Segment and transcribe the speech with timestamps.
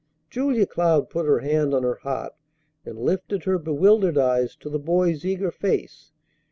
[0.31, 2.33] Julia Cloud put her hand on her heart,
[2.87, 6.11] and lifted her bewildered eyes to the boy's eager face.